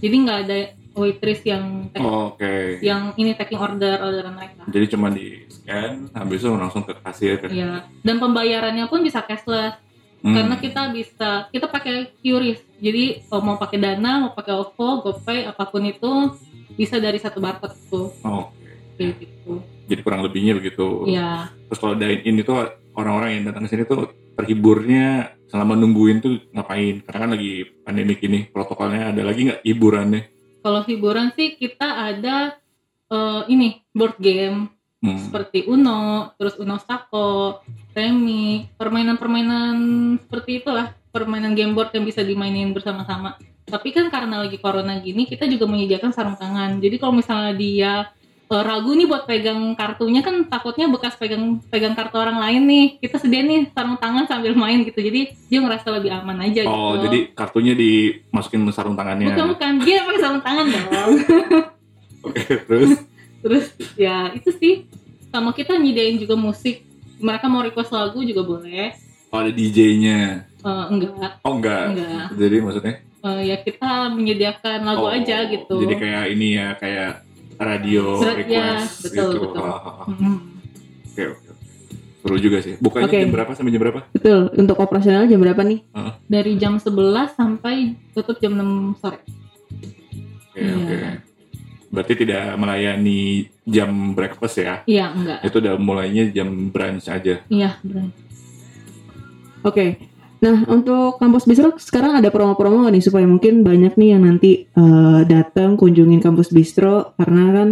Jadi 0.00 0.14
nggak 0.24 0.38
ada 0.46 0.56
waitress 1.00 1.40
yang 1.48 1.88
oh, 1.96 2.36
oke. 2.36 2.78
yang 2.84 3.16
ini 3.16 3.32
taking 3.32 3.56
order 3.56 3.96
orderan 3.98 4.36
mereka. 4.36 4.68
Jadi 4.68 4.86
cuma 4.92 5.08
di 5.08 5.48
scan, 5.48 6.12
habis 6.12 6.44
itu 6.44 6.52
langsung 6.52 6.84
ke 6.84 6.92
kasir 7.00 7.40
kan. 7.40 7.48
Iya. 7.48 7.88
Dan 8.04 8.20
pembayarannya 8.20 8.84
pun 8.86 9.00
bisa 9.00 9.24
cashless. 9.24 9.80
Hmm. 10.20 10.36
karena 10.36 10.60
kita 10.60 10.92
bisa 10.92 11.48
kita 11.48 11.64
pakai 11.64 12.12
QRIS 12.20 12.60
jadi 12.76 13.24
mau 13.40 13.56
pakai 13.56 13.80
Dana 13.80 14.28
mau 14.28 14.36
pakai 14.36 14.52
OVO 14.52 15.00
GoPay 15.00 15.48
apa 15.48 15.64
pun 15.64 15.80
itu 15.80 16.36
bisa 16.76 17.00
dari 17.00 17.16
satu 17.16 17.40
barcode 17.40 17.72
tuh 17.88 18.12
Oh, 18.20 18.52
oke. 18.52 18.68
kayak 19.00 19.16
gitu 19.16 19.64
Jadi 19.88 20.00
kurang 20.04 20.20
lebihnya 20.20 20.60
begitu. 20.60 21.08
ya 21.08 21.48
Terus 21.72 21.78
kalau 21.80 21.96
dine 21.96 22.20
in 22.22 22.36
itu 22.36 22.52
orang-orang 22.92 23.40
yang 23.40 23.44
datang 23.48 23.64
ke 23.64 23.72
sini 23.72 23.82
tuh 23.88 24.12
terhiburnya 24.38 25.34
selama 25.50 25.74
nungguin 25.74 26.22
tuh 26.22 26.38
ngapain? 26.54 27.02
Karena 27.02 27.18
kan 27.26 27.30
lagi 27.34 27.52
pandemi 27.82 28.14
ini 28.20 28.46
protokolnya 28.46 29.10
ada 29.10 29.22
lagi 29.26 29.50
nggak 29.50 29.60
hiburannya? 29.66 30.22
Kalau 30.60 30.84
hiburan 30.84 31.32
sih 31.34 31.56
kita 31.56 32.12
ada 32.12 32.56
eh, 33.10 33.42
ini 33.50 33.82
board 33.92 34.16
game. 34.20 34.70
Hmm. 35.00 35.16
seperti 35.16 35.64
Uno 35.64 36.28
terus 36.36 36.60
Uno 36.60 36.76
Stako 36.76 37.64
Remi 37.96 38.68
permainan-permainan 38.76 39.72
seperti 40.20 40.60
itulah 40.60 40.92
permainan 41.08 41.56
game 41.56 41.72
board 41.72 41.88
yang 41.96 42.04
bisa 42.04 42.20
dimainin 42.20 42.76
bersama-sama. 42.76 43.40
Tapi 43.64 43.96
kan 43.96 44.12
karena 44.12 44.44
lagi 44.44 44.60
corona 44.60 45.00
gini 45.00 45.24
kita 45.24 45.48
juga 45.48 45.64
menyediakan 45.64 46.12
sarung 46.12 46.36
tangan. 46.36 46.84
Jadi 46.84 47.00
kalau 47.00 47.16
misalnya 47.16 47.52
dia 47.56 47.92
eh, 48.50 48.62
ragu 48.66 48.90
nih 48.98 49.06
buat 49.06 49.24
pegang 49.30 49.78
kartunya 49.78 50.20
kan 50.26 50.42
takutnya 50.50 50.90
bekas 50.90 51.14
pegang 51.14 51.62
pegang 51.70 51.94
kartu 51.94 52.18
orang 52.18 52.42
lain 52.42 52.62
nih. 52.66 52.86
Kita 52.98 53.22
sedia 53.22 53.46
nih 53.46 53.70
sarung 53.70 53.96
tangan 53.96 54.26
sambil 54.26 54.58
main 54.58 54.82
gitu. 54.82 54.98
Jadi 54.98 55.38
dia 55.46 55.58
ngerasa 55.62 55.86
lebih 55.94 56.10
aman 56.10 56.42
aja 56.42 56.66
Oh, 56.66 56.98
gitu. 56.98 57.06
jadi 57.06 57.18
kartunya 57.32 57.74
dimasukin 57.78 58.66
ke 58.66 58.72
sarung 58.74 58.98
tangannya. 58.98 59.30
bukan 59.32 59.46
bukan. 59.54 59.72
Dia 59.86 60.02
pakai 60.02 60.20
sarung 60.20 60.42
tangan 60.42 60.66
dong. 60.66 61.12
Oke, 62.26 62.42
terus? 62.66 62.90
Terus 63.40 63.66
ya 63.94 64.34
itu 64.34 64.50
sih. 64.58 64.74
Sama 65.30 65.54
kita 65.54 65.78
nyediain 65.78 66.18
juga 66.18 66.34
musik. 66.34 66.82
Mereka 67.22 67.46
mau 67.46 67.62
request 67.62 67.94
lagu 67.94 68.18
juga 68.26 68.42
boleh. 68.42 68.98
Oh, 69.30 69.38
ada 69.38 69.54
DJ-nya. 69.54 70.42
Eh, 70.42 70.84
enggak. 70.90 71.38
Oh, 71.46 71.54
enggak. 71.54 71.94
enggak. 71.94 72.26
Jadi 72.34 72.56
maksudnya? 72.58 72.94
Eh, 73.20 73.40
ya 73.52 73.56
kita 73.62 74.10
menyediakan 74.10 74.78
lagu 74.82 75.06
oh, 75.06 75.12
aja 75.12 75.46
gitu. 75.46 75.76
Jadi 75.86 75.94
kayak 75.94 76.24
ini 76.34 76.48
ya, 76.58 76.68
kayak 76.74 77.29
radio 77.60 78.16
Surat- 78.16 78.38
request 78.38 78.96
ya, 78.96 79.04
betul, 79.04 79.28
gitu. 79.28 79.40
betul. 79.44 79.60
Ah, 79.60 79.68
ah, 79.68 79.94
ah. 80.00 80.06
Mm. 80.08 80.38
Oke, 81.06 81.22
oke. 81.28 81.48
Seru 82.20 82.36
juga 82.36 82.58
sih. 82.58 82.74
Bukanya 82.76 83.06
Oke. 83.06 83.16
jam 83.18 83.30
berapa 83.30 83.52
sampai 83.52 83.70
jam 83.70 83.80
berapa? 83.80 84.00
Betul. 84.10 84.40
Untuk 84.54 84.76
operasional 84.78 85.24
jam 85.24 85.38
berapa 85.38 85.60
nih? 85.62 85.80
dari 86.26 86.52
jam 86.54 86.76
11 86.76 86.92
sampai 87.30 87.76
tutup 88.10 88.36
jam 88.38 88.52
6 88.52 88.64
sore 88.96 89.20
Oke, 90.50 90.58
Iya. 90.58 90.74
oke. 90.74 90.96
Berarti 91.90 92.14
tidak 92.16 92.54
melayani 92.54 93.20
jam 93.64 93.90
breakfast 94.12 94.56
ya? 94.58 94.74
iya 94.84 95.10
enggak 95.10 95.42
Itu 95.42 95.58
udah 95.58 95.74
mulainya 95.76 96.28
jam 96.28 96.48
brunch 96.68 97.06
aja. 97.06 97.40
iya 97.46 97.76
bener. 97.80 98.12
Oke. 99.60 100.09
Nah, 100.40 100.64
untuk 100.72 101.20
kampus 101.20 101.44
Bistro 101.44 101.76
sekarang 101.76 102.16
ada 102.16 102.32
promo-promo 102.32 102.88
nggak 102.88 102.94
nih 102.96 103.04
supaya 103.04 103.28
mungkin 103.28 103.60
banyak 103.60 103.92
nih 104.00 104.08
yang 104.16 104.24
nanti 104.24 104.64
eh, 104.64 105.20
datang 105.28 105.76
kunjungin 105.76 106.24
kampus 106.24 106.48
Bistro? 106.48 107.12
Karena 107.20 107.44
kan 107.52 107.68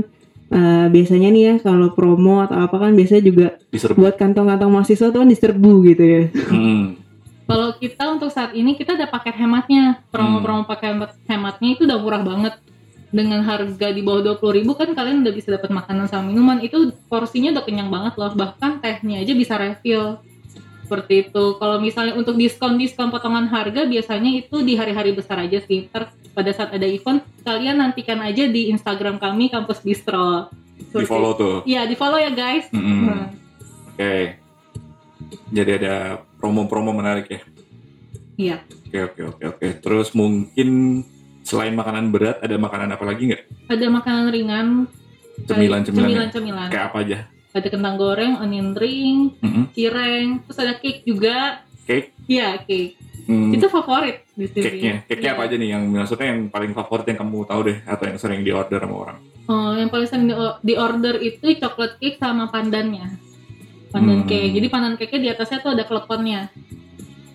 eh, 0.53 0.87
biasanya 0.93 1.29
nih 1.33 1.43
ya 1.43 1.55
kalau 1.65 1.97
promo 1.97 2.45
atau 2.45 2.61
apa 2.61 2.77
kan 2.77 2.93
biasanya 2.93 3.25
juga 3.25 3.47
Diserbu. 3.73 4.05
buat 4.05 4.15
kantong-kantong 4.21 4.69
mahasiswa 4.69 5.09
tuh 5.09 5.21
kan 5.25 5.29
diserbu 5.33 5.73
gitu 5.89 6.05
ya. 6.05 6.23
Hmm. 6.53 6.87
kalau 7.49 7.73
kita 7.81 8.05
untuk 8.13 8.29
saat 8.29 8.53
ini 8.53 8.77
kita 8.77 9.01
ada 9.01 9.09
paket 9.09 9.41
hematnya. 9.41 10.05
Promo-promo 10.13 10.69
paket 10.69 11.09
hematnya 11.25 11.69
itu 11.73 11.89
udah 11.89 11.97
murah 11.97 12.21
banget. 12.21 12.55
Dengan 13.09 13.41
harga 13.41 13.89
di 13.89 14.05
bawah 14.05 14.37
20.000 14.37 14.69
kan 14.77 14.89
kalian 14.93 15.25
udah 15.25 15.33
bisa 15.33 15.49
dapat 15.57 15.73
makanan 15.73 16.13
sama 16.13 16.29
minuman. 16.29 16.61
Itu 16.61 16.93
porsinya 17.09 17.57
udah 17.57 17.65
kenyang 17.65 17.89
banget 17.89 18.21
loh. 18.21 18.37
Bahkan 18.37 18.85
tehnya 18.85 19.25
aja 19.25 19.33
bisa 19.33 19.57
refill 19.57 20.21
seperti 20.88 21.28
itu 21.28 21.45
kalau 21.61 21.76
misalnya 21.76 22.16
untuk 22.16 22.40
diskon 22.40 22.80
diskon 22.80 23.12
potongan 23.12 23.45
harga 23.45 23.85
biasanya 23.85 24.40
itu 24.40 24.64
di 24.64 24.73
hari-hari 24.73 25.12
besar 25.12 25.37
aja 25.45 25.61
sih 25.61 25.85
Ntar 25.92 26.09
pada 26.33 26.49
saat 26.57 26.73
ada 26.73 26.88
event 26.88 27.21
kalian 27.45 27.76
nantikan 27.76 28.16
aja 28.25 28.49
di 28.49 28.73
Instagram 28.73 29.21
kami 29.21 29.52
kampus 29.52 29.85
bistro 29.85 30.49
Di 30.78 31.04
follow 31.04 31.37
tuh. 31.37 31.57
Iya 31.68 31.85
di 31.85 31.92
follow 31.92 32.16
ya 32.16 32.33
guys 32.33 32.73
Mm-mm. 32.73 32.99
Hmm. 33.04 33.25
Oke. 33.92 34.40
Jadi 35.52 35.71
ada 35.85 36.25
promo-promo 36.40 36.97
menarik 36.97 37.28
ya. 37.28 37.40
Iya 38.38 38.57
Oke, 38.88 38.99
oke, 39.04 39.21
oke, 39.37 39.45
oke. 39.52 39.66
Terus 39.85 40.16
mungkin 40.16 41.04
selain 41.45 41.76
makanan 41.76 42.09
berat, 42.09 42.40
ada 42.40 42.57
makanan 42.57 42.88
apa 42.97 43.04
lagi 43.04 43.28
nggak? 43.28 43.42
ada 43.68 43.87
makanan 43.92 44.33
ringan 44.33 44.66
Cemilan-cemilan. 45.45 46.09
ya? 46.09 46.33
cemilan-cemilan 46.33 46.68
Kayak 46.73 46.85
apa 46.88 46.99
aja? 47.04 47.18
Ada 47.59 47.69
kentang 47.69 47.95
goreng, 47.97 48.38
onion 48.38 48.73
ring, 48.73 49.35
Mm-mm. 49.38 49.65
cireng, 49.73 50.43
terus 50.43 50.59
ada 50.59 50.75
cake 50.75 51.03
juga. 51.03 51.62
Cake? 51.85 52.12
Iya, 52.27 52.61
cake. 52.62 52.95
Hmm, 53.29 53.53
Itu 53.53 53.69
favorit 53.69 54.25
di 54.33 54.49
sini. 54.49 54.65
cake-nya. 54.65 54.95
Cake-nya 55.05 55.31
Iya. 55.33 55.37
apa 55.37 55.43
aja 55.45 55.55
nih? 55.55 55.69
Yang 55.69 55.83
maksudnya 55.91 56.27
yang 56.33 56.41
paling 56.49 56.73
favorit 56.73 57.05
yang 57.07 57.19
kamu 57.19 57.38
tahu 57.45 57.61
deh, 57.65 57.79
atau 57.85 58.05
yang 58.07 58.17
sering 58.17 58.41
di 58.41 58.53
order 58.53 58.81
sama 58.81 58.97
orang? 58.97 59.19
Oh, 59.45 59.73
yang 59.73 59.88
paling 59.88 60.09
sering 60.09 60.27
di, 60.61 60.75
order 60.75 61.15
itu 61.19 61.45
coklat 61.57 61.97
cake 61.97 62.17
sama 62.17 62.49
pandannya. 62.49 63.21
Pandan 63.88 64.25
Hmm. 64.25 64.29
cake. 64.29 64.53
Jadi 64.53 64.67
pandan 64.69 64.95
cake-nya 64.97 65.21
di 65.21 65.29
atasnya 65.31 65.59
tuh 65.61 65.73
ada 65.73 65.85
kleponnya. 65.85 66.49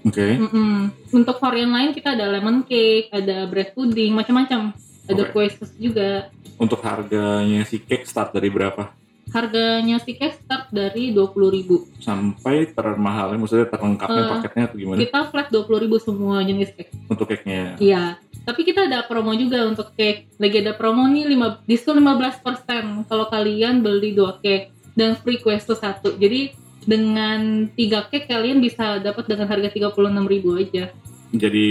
Oke. 0.03 0.36
Mm-mm. 0.36 0.92
Untuk 1.12 1.39
varian 1.39 1.72
lain 1.72 1.89
kita 1.92 2.13
ada 2.13 2.27
lemon 2.27 2.62
cake, 2.63 3.10
ada 3.10 3.46
bread 3.46 3.72
pudding, 3.72 4.12
macam-macam. 4.12 4.74
Ada 5.03 5.22
Oke. 5.24 5.32
kue 5.32 5.46
sus 5.50 5.72
juga. 5.77 6.30
Untuk 6.56 6.80
harganya 6.80 7.63
si 7.63 7.80
cake 7.80 8.03
start 8.03 8.32
dari 8.32 8.48
berapa? 8.48 8.94
Harganya 9.34 9.98
cake 9.98 10.30
start 10.38 10.70
dari 10.70 11.10
20.000 11.10 11.98
Sampai 12.06 12.70
termahalnya, 12.70 13.42
maksudnya 13.42 13.66
terlengkapnya 13.66 14.22
Eh, 14.22 14.30
paketnya 14.30 14.63
atau 14.70 14.78
gimana? 14.78 15.00
Kita 15.02 15.20
flat 15.34 15.48
20.000 15.50 15.98
semua 15.98 16.46
jenis 16.46 16.70
cake. 16.78 16.94
Untuk 17.10 17.25
cake-nya. 17.25 17.74
Iya, 17.82 18.22
tapi 18.46 18.62
kita 18.62 18.86
ada 18.86 19.02
promo 19.10 19.34
juga 19.34 19.66
untuk 19.66 19.90
cake. 19.98 20.38
Lagi 20.38 20.58
ada 20.62 20.78
promo 20.78 21.10
nih 21.10 21.25
5, 21.34 21.66
diskon 21.66 21.98
15% 21.98 23.10
kalau 23.10 23.25
kalian 23.25 23.82
beli 23.82 24.13
dua 24.13 24.38
cake 24.38 24.70
dan 24.94 25.18
free 25.18 25.42
kue 25.42 25.58
sus 25.58 25.82
satu. 25.82 26.13
Jadi 26.13 26.54
dengan 26.86 27.66
tiga 27.74 28.06
cake 28.06 28.30
kalian 28.30 28.62
bisa 28.62 29.02
dapat 29.02 29.25
dengan 29.25 29.50
harga 29.50 29.74
36.000 29.74 30.62
aja. 30.62 30.94
Jadi 31.34 31.68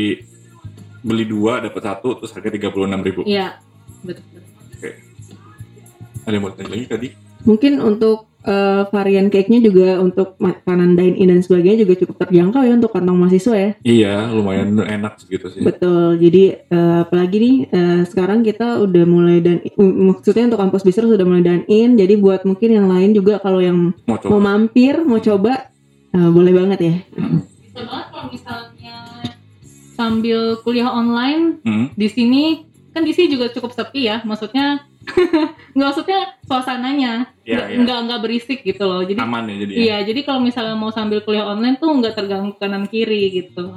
beli 1.03 1.27
dua 1.27 1.59
dapat 1.63 1.83
satu 1.83 2.19
terus 2.19 2.31
harga 2.35 2.51
tiga 2.51 2.71
puluh 2.71 2.87
enam 2.91 3.03
ribu. 3.03 3.23
Iya, 3.27 3.59
betul. 4.03 4.23
Ada 6.23 6.35
yang 6.39 6.43
mau 6.47 6.55
tanya 6.55 6.71
lagi 6.71 6.87
tadi? 6.87 7.09
Mungkin 7.43 7.79
untuk 7.79 8.31
eh, 8.43 8.83
varian 8.91 9.31
cake-nya 9.31 9.63
juga 9.63 9.99
untuk 9.99 10.35
makanan 10.39 10.95
dine 10.95 11.15
in 11.15 11.31
dan 11.31 11.41
sebagainya 11.41 11.87
juga 11.87 11.95
cukup 11.99 12.27
terjangkau 12.27 12.63
ya 12.63 12.75
untuk 12.75 12.91
kantong 12.91 13.19
mahasiswa 13.19 13.55
ya. 13.55 13.71
Iya, 13.83 14.15
lumayan 14.31 14.79
enak 14.79 15.23
segitu 15.23 15.47
sih. 15.51 15.63
Betul. 15.63 16.19
Jadi 16.19 16.43
eh, 16.59 16.97
apalagi 17.03 17.37
nih 17.39 17.57
eh, 17.71 18.01
sekarang 18.07 18.43
kita 18.43 18.83
udah 18.83 19.05
mulai 19.07 19.39
dan 19.39 19.63
maksudnya 19.79 20.51
untuk 20.51 20.59
kampus 20.59 20.83
bistro 20.83 21.07
sudah 21.07 21.27
mulai 21.27 21.43
dine 21.43 21.65
in. 21.67 21.95
Jadi 21.95 22.15
buat 22.19 22.43
mungkin 22.43 22.71
yang 22.75 22.87
lain 22.87 23.15
juga 23.15 23.39
kalau 23.39 23.63
yang 23.63 23.95
Mau 24.07 24.19
mau 24.27 24.41
mampir, 24.43 25.03
mau 25.03 25.19
coba 25.19 25.71
eh, 26.11 26.31
boleh 26.31 26.53
banget 26.55 26.79
ya. 26.83 26.95
Bisa 27.63 27.81
banget 27.83 28.07
kalau 28.11 28.27
misalnya 28.27 28.97
sambil 29.93 30.59
kuliah 30.61 30.91
online 30.91 31.63
Hmm. 31.63 31.87
di 31.95 32.09
sini 32.09 32.67
kan 32.91 33.07
di 33.07 33.13
sini 33.15 33.39
juga 33.39 33.49
cukup 33.49 33.73
sepi 33.73 34.05
ya 34.05 34.21
maksudnya 34.27 34.83
nggak 35.75 35.89
maksudnya 35.89 36.21
suasananya 36.45 37.13
Ya, 37.43 37.59
nggak 37.59 37.69
ya. 37.69 37.77
nggak 37.83 37.99
nggak 38.07 38.21
berisik 38.23 38.61
gitu 38.63 38.83
loh 38.87 39.03
jadi 39.03 39.19
Aman 39.19 39.51
ya 39.51 39.57
jadi. 39.67 39.73
ya? 39.73 39.79
iya 39.79 39.97
jadi 40.07 40.21
kalau 40.23 40.41
misalnya 40.41 40.79
mau 40.79 40.91
sambil 40.91 41.21
kuliah 41.21 41.47
online 41.47 41.75
tuh 41.77 41.91
nggak 41.91 42.15
terganggu 42.15 42.55
kanan 42.57 42.87
kiri 42.87 43.29
gitu 43.43 43.73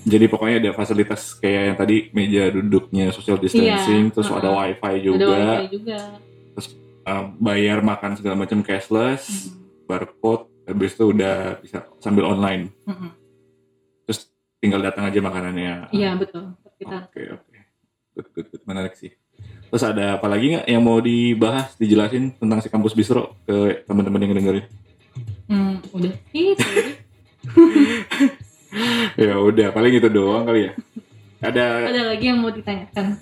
Jadi 0.00 0.32
pokoknya 0.32 0.56
ada 0.64 0.70
fasilitas 0.72 1.36
kayak 1.36 1.62
yang 1.62 1.76
tadi 1.76 1.96
meja 2.16 2.48
duduknya 2.48 3.12
social 3.12 3.36
distancing, 3.36 4.08
Iya, 4.08 4.12
terus 4.16 4.32
ada 4.32 4.48
uh-uh. 4.48 4.64
wifi 4.72 4.94
juga, 5.04 5.28
ada 5.28 5.36
wifi 5.60 5.66
juga 5.76 5.98
uh, 7.04 7.24
bayar 7.36 7.78
makan 7.80 8.16
segala 8.16 8.34
macam 8.38 8.60
cashless, 8.60 9.52
Mm-mm. 9.52 9.84
barcode, 9.84 10.48
habis 10.64 10.94
itu 10.94 11.04
udah 11.10 11.60
bisa 11.60 11.84
sambil 11.98 12.26
online, 12.26 12.70
Mm-mm. 12.86 13.10
tinggal 14.60 14.80
datang 14.80 15.08
aja 15.08 15.20
makanannya. 15.20 15.88
iya 15.90 16.12
betul 16.16 16.52
kita 16.76 17.08
Oke 17.08 17.22
oke, 17.32 17.56
good, 18.12 18.28
good, 18.36 18.46
good. 18.52 18.62
menarik 18.64 18.92
sih. 18.92 19.12
Terus 19.70 19.84
ada 19.86 20.18
apa 20.18 20.26
lagi 20.26 20.58
nggak 20.58 20.66
yang 20.66 20.82
mau 20.82 20.98
dibahas, 20.98 21.78
dijelasin 21.78 22.34
tentang 22.34 22.58
si 22.58 22.66
kampus 22.66 22.92
bistro 22.92 23.38
ke 23.46 23.86
teman-teman 23.86 24.26
yang 24.26 24.34
dengerin? 24.34 24.66
Hmm, 25.46 25.78
udah 25.94 26.10
tadi. 26.10 26.42
ya 29.30 29.34
udah, 29.38 29.68
paling 29.70 29.92
itu 29.94 30.10
doang 30.10 30.42
kali 30.46 30.70
ya. 30.70 30.72
Ada 31.40 31.64
ada 31.88 32.02
lagi 32.12 32.24
yang 32.28 32.42
mau 32.42 32.52
ditanyakan 32.52 33.16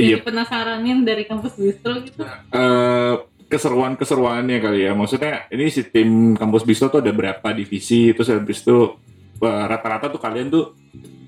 Iya. 0.00 0.24
penasaranin 0.24 1.04
dari 1.04 1.28
kampus 1.28 1.52
bistro 1.54 2.00
gitu 2.00 2.24
eh, 2.24 3.14
keseruan-keseruannya 3.52 4.58
kali 4.58 4.88
ya. 4.88 4.96
Maksudnya 4.96 5.46
ini 5.52 5.68
si 5.68 5.84
tim 5.84 6.32
kampus 6.32 6.64
bistro 6.64 6.88
tuh 6.88 7.04
ada 7.04 7.12
berapa 7.12 7.52
divisi, 7.52 8.16
terus 8.16 8.32
habis 8.32 8.64
itu 8.64 8.96
eh, 9.44 9.64
rata-rata 9.68 10.08
tuh 10.08 10.16
kalian 10.16 10.48
tuh 10.48 10.72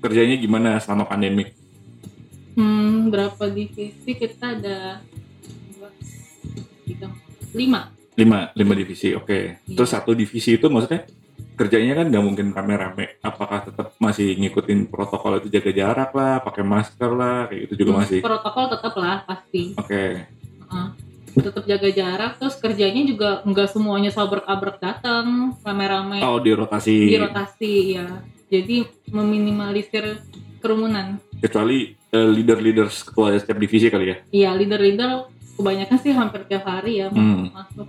kerjanya 0.01 0.35
gimana 0.41 0.81
selama 0.81 1.05
pandemik? 1.05 1.53
Hmm, 2.55 3.11
berapa 3.11 3.43
divisi 3.51 4.11
kita 4.15 4.57
ada 4.57 4.99
tiga, 6.87 7.07
lima 7.53 7.95
Lima, 8.15 8.47
lima 8.55 8.73
divisi, 8.79 9.11
oke. 9.11 9.59
Iya. 9.67 9.75
Terus 9.75 9.91
satu 9.91 10.15
divisi 10.15 10.55
itu 10.55 10.71
maksudnya 10.71 11.03
kerjanya 11.59 11.99
kan 11.99 12.07
nggak 12.07 12.23
mungkin 12.23 12.47
rame-rame. 12.55 13.19
Apakah 13.19 13.67
tetap 13.67 13.91
masih 13.99 14.39
ngikutin 14.39 14.87
protokol 14.87 15.43
itu 15.43 15.51
jaga 15.51 15.71
jarak 15.75 16.11
lah, 16.15 16.39
pakai 16.39 16.63
masker 16.63 17.11
lah, 17.11 17.51
kayak 17.51 17.59
gitu 17.67 17.83
juga 17.83 17.91
masih. 17.99 18.23
protokol 18.23 18.71
tetap 18.71 18.93
lah 18.95 19.19
pasti 19.27 19.75
Oke, 19.75 20.23
Heeh. 20.31 20.87
tetap 21.35 21.67
jaga 21.67 21.89
jarak 21.91 22.31
terus 22.39 22.55
kerjanya 22.55 23.03
juga 23.03 23.43
nggak 23.43 23.67
semuanya 23.67 24.07
sabrek-abrek 24.07 24.79
datang 24.79 25.51
rame-rame 25.59 26.23
oh 26.23 26.39
di 26.39 26.55
rotasi. 26.55 27.11
di 27.11 27.19
rotasi 27.19 27.73
ya 27.99 28.07
jadi 28.47 28.87
meminimalisir 29.11 30.23
kerumunan 30.63 31.19
Kecuali 31.43 31.91
eh, 32.15 32.27
leader-leader 32.31 32.87
ketua 32.87 33.35
setiap 33.35 33.57
divisi 33.57 33.87
kali 33.87 34.05
ya. 34.07 34.17
iya 34.31 34.49
leader-leader 34.51 35.27
kebanyakan 35.53 35.97
sih 35.97 36.11
hampir 36.11 36.41
tiap 36.45 36.63
hari 36.63 36.99
ya 36.99 37.07
Hmm. 37.09 37.51
masuk 37.51 37.87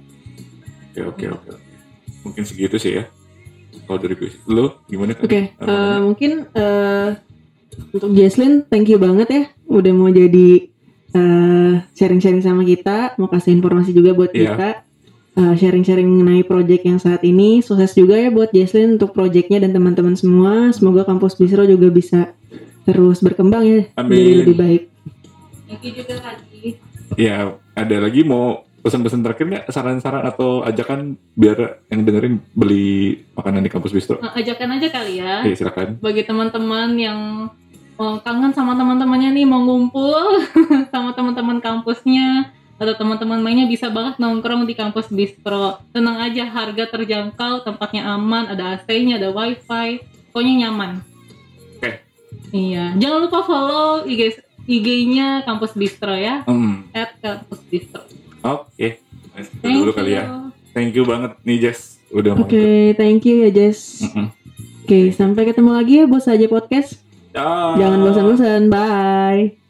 Oke 0.97 1.02
oke 1.04 1.26
oke. 1.30 1.50
Mungkin 2.23 2.42
segitu 2.42 2.76
sih 2.76 2.97
ya. 2.97 3.04
Kalau 3.85 4.00
dari 4.00 4.16
lu 4.47 4.66
gimana? 4.87 5.12
kan? 5.12 5.23
Oke, 5.23 5.40
Apa 5.52 5.62
eh, 5.62 5.68
namanya? 5.68 6.00
mungkin 6.02 6.30
eh, 6.50 7.09
untuk 7.92 8.11
Jesslyn, 8.11 8.64
thank 8.64 8.88
you 8.88 8.97
banget 8.97 9.28
ya, 9.28 9.42
udah 9.68 9.92
mau 9.92 10.09
jadi 10.09 10.73
eh, 11.12 11.75
sharing-sharing 11.92 12.40
sama 12.40 12.64
kita, 12.64 13.14
mau 13.14 13.26
kasih 13.26 13.54
informasi 13.54 13.92
juga 13.92 14.11
buat 14.12 14.33
Iya. 14.33 14.42
kita, 14.49 14.68
eh, 15.37 15.54
sharing-sharing 15.54 16.09
mengenai 16.09 16.42
project 16.42 16.83
yang 16.83 16.97
saat 16.97 17.21
ini. 17.23 17.61
Sukses 17.61 17.92
juga 17.92 18.16
ya 18.16 18.28
buat 18.28 18.50
Jesslyn 18.50 18.97
untuk 18.97 19.12
projectnya 19.12 19.61
dan 19.61 19.71
teman-teman 19.71 20.16
semua. 20.16 20.73
Semoga 20.73 21.04
kampus 21.04 21.37
Bistro 21.37 21.62
juga 21.62 21.88
bisa 21.90 22.33
terus 22.86 23.18
berkembang 23.22 23.64
ya, 23.66 23.80
Amin. 23.98 24.14
jadi 24.14 24.32
lebih 24.44 24.56
baik. 24.56 24.82
thank 25.66 25.82
you 25.82 25.92
juga 25.94 26.14
tadi 26.22 26.78
Ya, 27.14 27.54
ada 27.78 27.96
lagi 28.02 28.26
mau 28.26 28.66
pesan-pesan 28.83 29.22
terakhir 29.22 29.46
nggak? 29.46 29.64
Saran-saran 29.70 30.26
atau 30.26 30.62
ajakan 30.62 31.14
biar 31.35 31.83
yang 31.90 32.02
dengerin 32.02 32.42
beli 32.54 33.22
makanan 33.35 33.62
di 33.62 33.70
kampus 33.70 33.94
bistro? 33.94 34.18
Nah, 34.18 34.35
ajakan 34.35 34.78
aja 34.78 34.88
kali 34.90 35.22
ya 35.22 35.42
Oke, 35.42 35.54
silakan. 35.54 35.98
bagi 36.02 36.22
teman-teman 36.26 36.90
yang 36.98 37.20
oh, 37.98 38.16
kangen 38.22 38.52
sama 38.54 38.78
teman-temannya 38.78 39.35
nih 39.35 39.46
mau 39.46 39.62
ngumpul 39.62 40.42
sama 40.92 41.14
teman-teman 41.14 41.59
kampusnya 41.59 42.52
atau 42.76 42.92
teman-teman 42.92 43.40
mainnya 43.40 43.64
bisa 43.64 43.88
banget 43.88 44.20
nongkrong 44.20 44.68
di 44.68 44.76
kampus 44.76 45.09
bistro 45.09 45.81
tenang 45.96 46.20
aja 46.20 46.44
harga 46.44 46.85
terjangkau 46.92 47.64
tempatnya 47.64 48.04
aman 48.12 48.52
ada 48.52 48.76
AC-nya 48.76 49.16
ada 49.16 49.33
wifi 49.33 50.04
pokoknya 50.31 50.68
nyaman. 50.68 51.00
Iya 52.50 52.94
jangan 52.94 53.18
lupa 53.22 53.42
follow 53.42 54.02
IG 54.02 54.38
IG-nya 54.64 55.42
kampus 55.42 55.72
bistro 55.72 56.12
ya 56.12 56.42
Hmm, 56.42 56.86
at 56.90 57.14
kampus 57.16 57.60
bistro 57.66 58.02
Oke, 58.40 59.02
Nice, 59.32 59.50
itu 59.50 59.58
Thank 59.60 59.76
dulu 59.76 59.90
kali 59.92 60.12
ya. 60.12 60.22
you. 60.22 60.38
Thank 60.70 60.90
you 60.92 61.02
banget 61.02 61.34
nih 61.42 61.58
Jess, 61.60 61.98
udah 62.08 62.32
mau 62.32 62.46
Oke, 62.46 62.94
thank 62.94 63.22
you 63.22 63.42
ya 63.42 63.50
Jess. 63.50 64.00
ikut. 64.00 64.14
Mm-mm. 64.14 64.28
Oke, 64.80 65.00
sampai 65.10 65.42
ketemu 65.44 65.70
lagi 65.72 65.92
ya 65.98 66.06
Bos 66.06 66.24
aja 66.24 66.46
podcast. 66.46 67.02
Ah. 67.32 67.74
Jangan 67.74 67.98
bosan-bosan. 68.00 68.62
Bye. 68.70 69.65